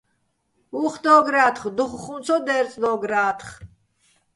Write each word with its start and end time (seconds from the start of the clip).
უ̂ხ 0.83 0.93
დო́გრათხ, 1.03 1.63
დუხ 1.75 1.91
ხუმ 2.01 2.17
ცო 2.25 2.35
დერწდო́გრა́თხ, 2.45 3.49